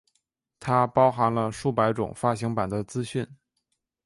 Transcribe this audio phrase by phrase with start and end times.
[0.59, 3.23] 它包含了数百种发行版的资讯。